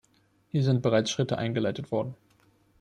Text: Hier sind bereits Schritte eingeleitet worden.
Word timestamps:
Hier 0.47 0.63
sind 0.63 0.81
bereits 0.81 1.11
Schritte 1.11 1.37
eingeleitet 1.37 1.91
worden. 1.91 2.15